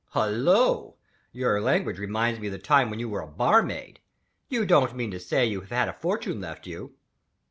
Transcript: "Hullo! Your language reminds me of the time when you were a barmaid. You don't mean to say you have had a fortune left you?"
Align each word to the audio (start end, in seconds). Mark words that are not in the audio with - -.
"Hullo! 0.15 0.95
Your 1.31 1.61
language 1.61 1.99
reminds 1.99 2.39
me 2.39 2.47
of 2.47 2.53
the 2.53 2.57
time 2.57 2.89
when 2.89 2.97
you 2.97 3.07
were 3.07 3.21
a 3.21 3.27
barmaid. 3.27 3.99
You 4.49 4.65
don't 4.65 4.95
mean 4.95 5.11
to 5.11 5.19
say 5.19 5.45
you 5.45 5.61
have 5.61 5.69
had 5.69 5.87
a 5.89 5.93
fortune 5.93 6.41
left 6.41 6.65
you?" 6.65 6.95